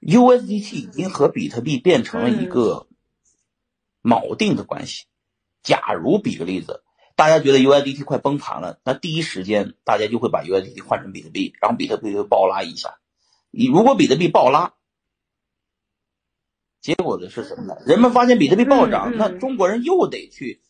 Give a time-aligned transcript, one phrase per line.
[0.00, 2.88] USDT 已经和比特币变成了一个
[4.02, 5.04] 锚定的关系。
[5.62, 6.82] 假如比个例子，
[7.16, 12.98] 大家觉得 USDT 快崩盘了，那第一时间大家就会把 USDT 换成比特币，然后比特币会暴拉一下。
[13.50, 14.72] 你如果比特币暴拉，
[16.80, 17.76] 结果的是什么呢？
[17.84, 20.62] 人们发现比特币暴涨，那中国人又得去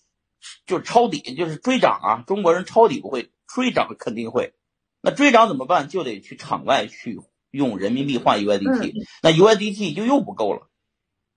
[0.67, 2.25] 就抄底，就是追涨啊。
[2.27, 4.55] 中国人抄底不会，追涨肯定会。
[5.01, 5.89] 那追涨怎么办？
[5.89, 7.21] 就得去场外去
[7.51, 10.69] 用人民币换 USDT，那 USDT 就又不够了。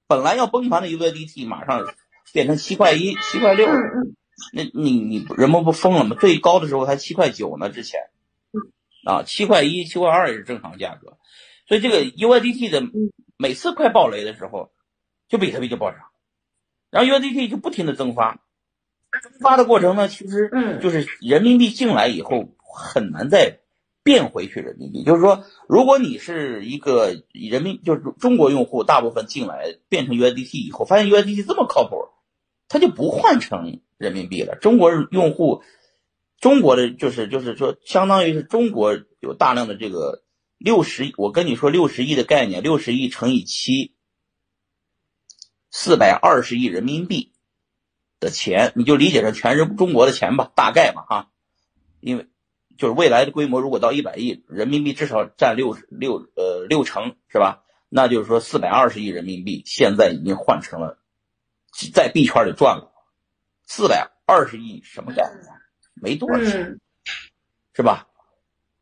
[0.08, 1.86] 本来要崩盘的 USDT 马上
[2.34, 3.68] 变成七块一、七块六，
[4.54, 6.16] 那你你人们不疯了吗？
[6.20, 8.02] 最高的时候才七块九呢，之前
[9.06, 11.18] 啊七块一、七块二也是正常价格。
[11.68, 12.84] 所以这个 USDT 的
[13.38, 14.72] 每次快爆雷的时候，
[15.30, 16.00] 就比特币就暴涨，
[16.90, 18.42] 然后 USDT 就不停的增发，
[19.24, 20.52] 增发的过程呢，其实
[20.82, 23.60] 就是人民币进来以后很难再
[24.04, 25.04] 变回去人民币。
[25.04, 32.10] 就是说，如果你是一个人民，就是中国用户，大部分进来变成 USDT 以后，发现 USDT 这么靠谱，
[32.68, 34.56] 他就不换成人民币了。
[34.56, 35.64] 中国用户，
[36.40, 40.22] 中国的就是就是说，相当于是中国有大量的这个。
[40.60, 43.96] 六十，我跟你说，六十亿的概念，六十亿乘以七，
[45.72, 47.34] 四百二十亿人民币
[48.22, 51.32] 的钱，你就理解成全是中国的钱吧，大概吧，哈。
[52.00, 52.28] 因为
[52.78, 57.64] 就是未来的规模，如果到一百亿人民币，至少占六六呃六成，是吧？
[57.90, 60.98] 那就是说四百二十亿人民币现在已经换成了
[61.94, 62.92] 在币圈里赚了
[63.66, 65.54] 四百二十亿，什么概念？
[65.94, 66.80] 没多少钱，
[67.74, 68.08] 是吧？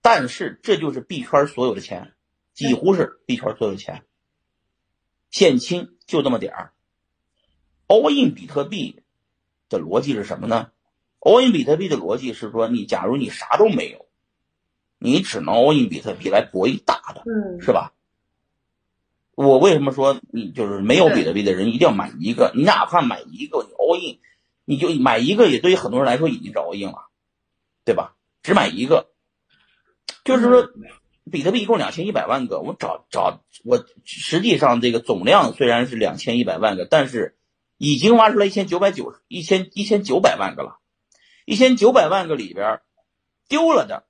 [0.01, 2.13] 但是这就是币圈所有的钱，
[2.53, 4.05] 几乎是币圈所有的钱，
[5.29, 6.73] 现金就这么点儿。
[7.87, 9.03] all in 比特币
[9.67, 10.71] 的逻辑是什么呢
[11.21, 14.07] ？all in 比特币的逻辑是说，你假如你啥都没有，
[14.99, 17.23] 你只能 all in 比特币来博一大的，
[17.61, 17.93] 是吧？
[19.35, 22.51] 我为什么说你就是没有比特币的人一定要买一个？
[22.53, 24.19] 你哪怕买一个，你 all in，
[24.65, 27.07] 你就买一个，也对于很多人来说已经是 all in 了，
[27.85, 28.15] 对吧？
[28.43, 29.07] 只买一个。
[30.23, 30.69] 就是说，
[31.31, 37.37] 比特币一共两千一百万个，我找找我实际上这个总量虽然是两千一百万个，但是
[37.77, 40.77] 已经挖出来一千九百九一千一千九百万个了，
[41.45, 42.81] 一千九百万个里边
[43.47, 44.05] 丢了的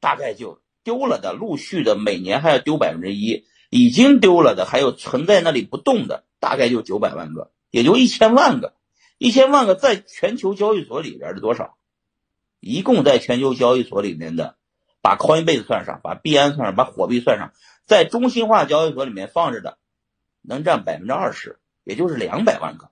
[0.00, 8.74] 大概就丢了的，陆续的每年还要丢百分之一，已经丢了的还有存在那里不动的大概就九百万个，也就一千万个，
[9.18, 11.76] 一千万个在全球交易所里边的多少？
[12.60, 14.56] 一共在全球交易所里面的。
[15.06, 17.52] 把 Coinbase 算上，把币安算上，把火币算上，
[17.84, 19.76] 在中心化交易所里面放着的，
[20.40, 22.88] 能占百分之二十，也就是两百万个，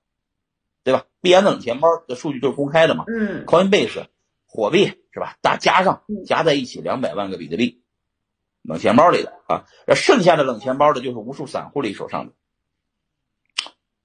[0.84, 1.06] 对吧？
[1.20, 3.04] 币安的冷钱包的数据就是公开的嘛。
[3.06, 3.46] 嗯。
[3.46, 4.06] Coinbase、
[4.46, 5.36] 火币是吧？
[5.40, 7.82] 大加上加在一起两百万个比特币，
[8.62, 12.32] 冷钱包里的啊，而剩下的冷钱包的就是无数散户里手上的，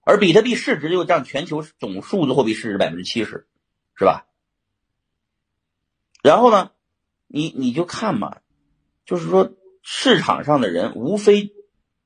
[0.01, 3.47] 而比特币市值又占全球总数字货币市值百分之七十，
[3.95, 4.27] 是吧？
[6.23, 6.71] 然后呢？
[7.29, 8.37] 你你就看嘛，
[9.05, 11.51] 就是说市场上的人无非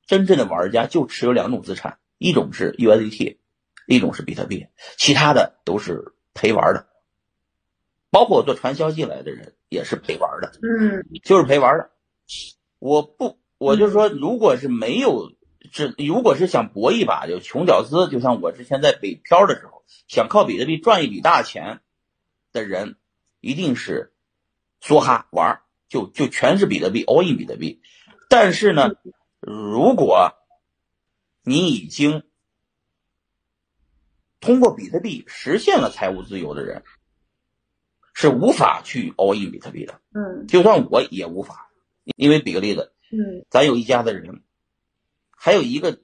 [0.04, 3.38] 真正的玩家就持有两种资产，一种是 USDT，
[3.86, 4.66] 一种是比特币，
[4.96, 6.86] 其他的都是陪玩的，
[8.10, 11.90] 包括做传销进来的人也是陪玩的，嗯，就是陪玩的。
[12.78, 15.32] 我不，我就说，如果是没有
[15.72, 21.80] 这，如果是想搏一把就穷屌丝，就像我之前在北漂的时候，想靠比特币赚一笔大钱
[22.52, 22.96] 的人，
[23.40, 24.08] 一定是。
[24.84, 27.80] 梭哈玩就就全是比特币，all in 比特币。
[28.28, 28.90] 但是呢，
[29.38, 30.32] 如果
[31.44, 32.24] 你已经
[34.42, 36.82] 通过比特币实现了财务自由的人，
[38.12, 40.00] 是无法去 all in 比特币的。
[40.12, 41.70] 嗯，就算我也无法，
[42.16, 44.42] 因为比个例子，嗯，咱有一家子人，
[45.30, 46.00] 还有一个，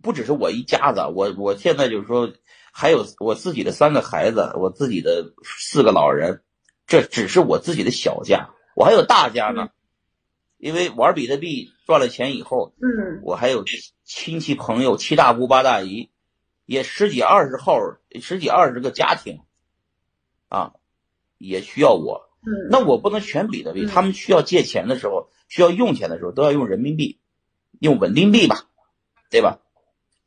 [0.00, 2.32] 不只是我一家子，我我现在就是说，
[2.72, 6.42] 还有我自己的三个孩子，我自己的四个老人。
[6.86, 9.70] 这只是我自己的小家，我还有大家呢。
[10.58, 13.64] 因为玩比特币赚了钱以后，嗯，我还有
[14.04, 16.10] 亲戚朋友、七大姑八大姨，
[16.66, 17.80] 也十几二十号、
[18.20, 19.40] 十几二十个家庭，
[20.48, 20.74] 啊，
[21.38, 22.28] 也需要我。
[22.42, 27.18] 嗯，那我不能全比特币，他们需要借钱的时候、需要用钱的时候，都要用人民币，
[27.80, 28.66] 用稳定币吧，
[29.30, 29.60] 对吧？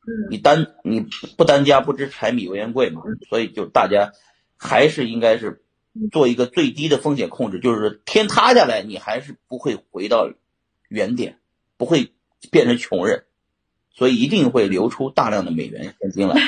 [0.07, 1.05] 嗯，你单你
[1.37, 4.13] 不单家不知柴米油盐贵嘛，所以就大家
[4.57, 5.63] 还是应该是。
[6.11, 10.31] 做一个最低的风险控制，就是天塌下来，你还是不会回到
[10.87, 11.39] 原点，
[11.77, 12.13] 不会
[12.51, 13.25] 变成穷人，
[13.99, 16.41] 所以一定会流出大量的美元现金来，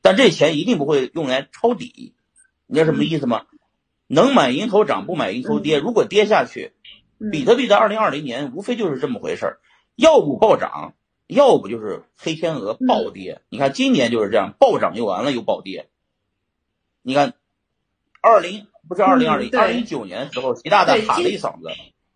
[0.00, 2.14] 但这钱一定不会用来抄底，
[2.66, 3.44] 你知道什么意思吗？
[4.06, 5.78] 能买迎头涨，不买迎头跌。
[5.78, 6.72] 如果跌下去，
[7.30, 9.60] 比特币在二零二零年无非就是这么回事儿，
[9.96, 10.94] 要不暴涨，
[11.26, 13.42] 要不就是黑天鹅暴跌。
[13.50, 15.90] 你看今年就是这样，暴涨又完了又暴跌。
[17.02, 17.34] 你看，
[18.22, 21.68] 二零不是二零二零二零一九年的时候，习大大喊了一嗓子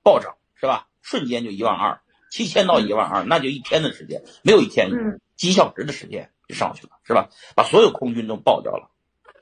[0.03, 0.89] 暴涨，是吧？
[1.03, 2.01] 瞬间就一万二，
[2.31, 4.91] 七千到一万二，那就一天的时间，没有一天
[5.37, 7.29] 几小时的时间就上去了，是吧？
[7.55, 8.91] 把所有空军都爆掉了。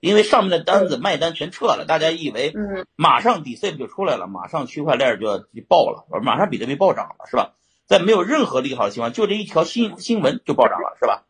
[0.01, 2.55] 因为上面的单子卖单全撤了，大家以为
[2.97, 5.39] 马上 d c 就出来了，马上区块链就要
[5.69, 7.55] 爆了，马上比特币暴涨了，是吧？
[7.87, 11.25] 在没有任何利好的情况，就这一条新新闻就暴涨了，是吧？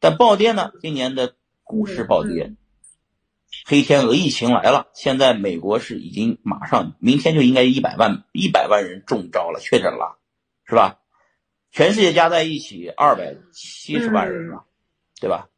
[0.00, 0.72] 但暴跌呢？
[0.80, 2.54] 今年的股市暴跌，
[3.66, 10.17] 黑天鹅疫情来了，现在美国是已经马上明天就应该一百万一百万人中招了，确诊了，
[10.68, 10.98] 是吧？
[11.70, 14.64] 全世界加在一起二百七十万人了，
[15.20, 15.48] 对吧？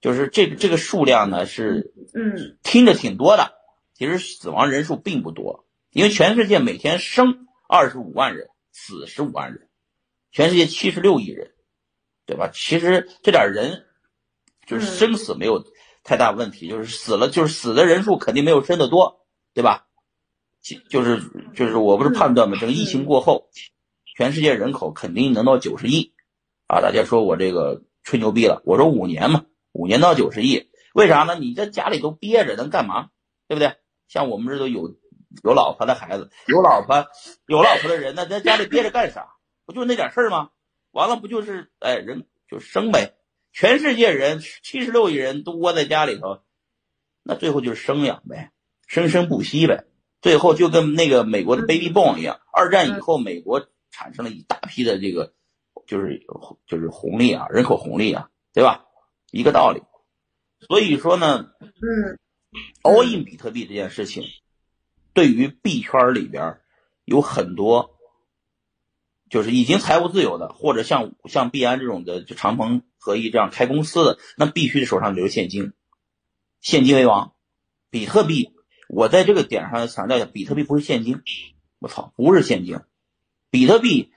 [0.00, 3.54] 就是这个这个数量呢是，嗯，听着挺多的，
[3.94, 9.68] 其实死亡人数并不多，因为全世界每天生二十五万人，死十五万人，
[10.30, 11.52] 全世界七十六亿人，
[12.26, 12.50] 对吧？
[12.52, 13.86] 其实这点人，
[14.66, 15.64] 就是生死没有
[16.02, 19.24] 太大问题，就是死了就是死的人数肯定没有生的多，
[19.54, 19.86] 对吧？
[20.90, 21.22] 就是
[21.54, 22.58] 就是我不是判断吗？
[22.60, 23.48] 这个疫情过后，
[24.14, 26.14] 全世界人口肯定能到九十亿，
[26.68, 29.44] 啊，大家说我这个吹牛逼了，我说五年嘛。
[29.72, 31.34] 五年到九十亿，为啥呢？
[31.34, 33.08] 你在家里都憋着，能干嘛？
[33.48, 33.74] 对不对？
[34.06, 34.94] 像我们这都有
[35.42, 37.08] 有老婆的孩子，有老婆
[37.48, 39.34] 有老婆的人，那在家里憋着干啥？
[39.66, 40.50] 不就那点事儿吗？
[40.92, 43.14] 完了不就是哎人就生呗？
[43.52, 46.42] 全世界人七十六亿人都窝在家里头，
[47.24, 48.52] 那最后就是生养呗，
[48.86, 49.86] 生生不息呗。
[50.22, 55.34] 最后就跟那个美国的 baby boom 一样，二战以后美国产生了一大批的这个
[55.86, 56.26] 就是
[56.66, 58.86] 就是红利啊，人口红利啊，对吧？
[59.30, 59.82] 一个道理，
[60.66, 62.18] 所以说呢，嗯
[62.82, 64.24] ，all in 比特币这件事情，
[65.12, 66.58] 对于币圈里边
[67.04, 67.96] 有很多，
[69.30, 75.72] 就是已经财务自由的，或者像像币安这种的，就长鹏合一这样开公司的，那必须手上留现金，
[76.60, 77.32] 现金为王。
[77.90, 78.50] 比特币，
[78.88, 81.22] 我在这个点上强调一下，比特币不是现金，
[81.78, 82.80] 我操，不是现金，
[83.54, 84.10] 比特币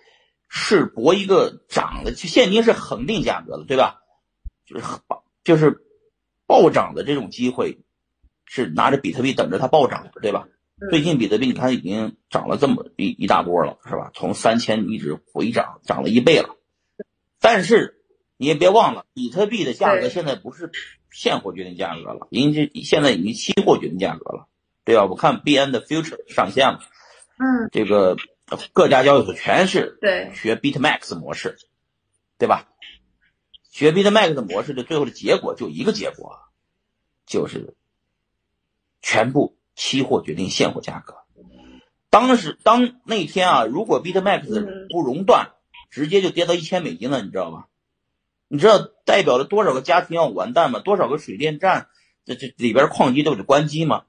[0.47, 4.01] 是博一个涨的，现金是恒定价格的，对吧？
[4.65, 5.77] 就是暴，就是
[6.47, 7.77] 暴涨的这种机会，
[8.45, 10.47] 是拿着比特币等着它暴涨的，对吧？
[10.89, 14.09] 最近比特币你看已经涨了这么一一大波了，是吧？
[14.15, 16.55] 从三千一直回涨，涨了一倍了。
[17.39, 18.01] 但是
[18.37, 20.71] 你也别忘了，比特币的价格现在不是
[21.11, 24.47] 现货决定价格了，因为现在已经期货决定价格了，
[24.83, 25.05] 对吧？
[25.05, 26.79] 我看 B N 的 future 上线了，
[27.37, 28.17] 嗯，这个
[28.73, 31.57] 各家交易所全是对学 BitMax 模式，
[32.37, 32.69] 对吧？
[33.69, 36.39] 学 BitMax 的模式的最后的结果就一个结果，
[37.25, 37.75] 就是
[39.01, 41.15] 全部期货决定现货价格。
[42.09, 45.51] 当时当那天啊，如果 BitMax 不熔断，
[45.91, 47.67] 直接就跌到一千美金了，你知道吧？
[48.47, 50.79] 你知道代表了多少个家庭要完蛋吗？
[50.79, 51.89] 多少个水电站
[52.25, 54.05] 这这里边矿机都得关机吗？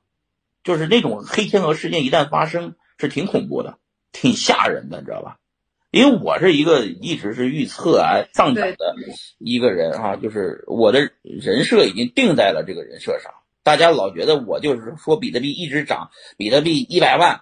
[0.62, 3.78] 就是那种黑天鹅事件一旦发生，是挺恐怖的，
[4.20, 5.36] 挺吓人的，你知道吧？
[5.90, 8.76] 因为我是一个一直是预测啊上涨的
[9.38, 13.32] 一个人啊，就是我的人设已经定在了这个人设上。
[13.62, 17.36] 大家老觉得我就是说比特币一直涨，比特币一百万